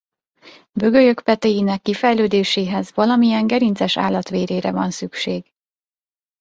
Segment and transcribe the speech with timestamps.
[0.71, 5.51] Bögölyök petéinek kifejlődéséhez valamilyen gerinces állat vérére van szükség.